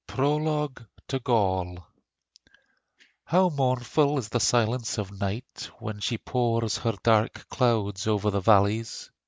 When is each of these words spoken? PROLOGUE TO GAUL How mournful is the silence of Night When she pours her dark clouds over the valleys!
PROLOGUE 0.07 0.87
TO 1.07 1.19
GAUL 1.19 1.85
How 3.25 3.49
mournful 3.49 4.17
is 4.17 4.29
the 4.29 4.39
silence 4.39 4.97
of 4.97 5.11
Night 5.19 5.69
When 5.77 5.99
she 5.99 6.17
pours 6.17 6.79
her 6.79 6.95
dark 7.03 7.45
clouds 7.49 8.07
over 8.07 8.31
the 8.31 8.41
valleys! 8.41 9.11